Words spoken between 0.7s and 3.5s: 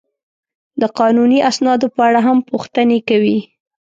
د قانوني اسنادو په اړه هم پوښتنې کوي.